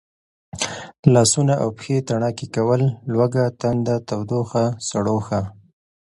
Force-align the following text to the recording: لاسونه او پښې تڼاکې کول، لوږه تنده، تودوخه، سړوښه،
لاسونه 1.13 1.53
او 1.61 1.69
پښې 1.77 1.95
تڼاکې 2.07 2.47
کول، 2.55 2.81
لوږه 3.13 3.45
تنده، 3.59 3.95
تودوخه، 4.07 4.65
سړوښه، 4.87 5.41